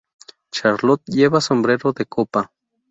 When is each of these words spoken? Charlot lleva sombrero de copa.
Charlot 0.51 1.03
lleva 1.07 1.39
sombrero 1.41 1.93
de 1.93 2.07
copa. 2.07 2.51